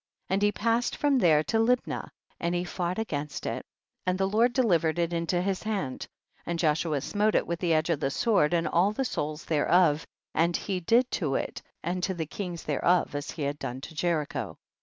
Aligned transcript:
31. 0.29 0.35
And 0.35 0.41
he 0.41 0.51
passed 0.51 0.95
from 0.95 1.19
there 1.19 1.43
to 1.43 1.59
Libnah 1.59 2.09
and 2.39 2.55
he 2.55 2.63
fought 2.63 2.97
against 2.97 3.45
it, 3.45 3.63
and 4.03 4.17
the 4.17 4.27
Lord 4.27 4.51
delivered 4.51 4.97
it 4.97 5.13
into 5.13 5.39
his 5.43 5.61
hand, 5.61 6.07
and 6.43 6.57
Joshua 6.57 7.01
smote 7.01 7.35
it 7.35 7.45
with 7.45 7.59
the 7.59 7.73
edge 7.75 7.91
of 7.91 7.99
the 7.99 8.09
sword 8.09 8.51
and 8.51 8.67
all 8.67 8.93
the 8.93 9.05
souls 9.05 9.45
thereof, 9.45 10.07
and 10.33 10.57
he 10.57 10.79
did 10.79 11.11
to 11.11 11.35
it 11.35 11.61
and 11.83 12.01
to 12.01 12.15
the 12.15 12.25
king 12.25 12.57
there 12.65 12.83
of 12.83 13.13
as 13.13 13.29
he 13.29 13.43
had 13.43 13.59
done 13.59 13.79
to 13.81 13.93
Jericho. 13.93 14.57